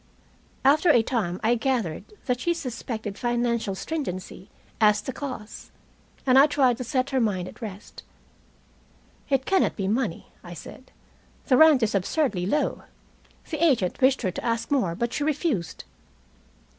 After 0.65 0.89
a 0.89 1.03
time 1.03 1.39
I 1.43 1.53
gathered 1.53 2.05
that 2.25 2.39
she 2.39 2.55
suspected 2.55 3.19
financial 3.19 3.75
stringency 3.75 4.49
as 4.79 4.99
the 4.99 5.13
cause, 5.13 5.69
and 6.25 6.39
I 6.39 6.47
tried 6.47 6.77
to 6.77 6.83
set 6.83 7.11
her 7.11 7.19
mind 7.19 7.47
at 7.47 7.61
rest. 7.61 8.01
"It 9.29 9.45
cannot 9.45 9.75
be 9.75 9.87
money," 9.87 10.29
I 10.43 10.55
said. 10.55 10.91
"The 11.45 11.55
rent 11.57 11.83
is 11.83 11.93
absurdly 11.93 12.47
low. 12.47 12.81
The 13.51 13.63
agent 13.63 14.01
wished 14.01 14.23
her 14.23 14.31
to 14.31 14.43
ask 14.43 14.71
more, 14.71 14.95
but 14.95 15.13
she 15.13 15.23
refused." 15.23 15.83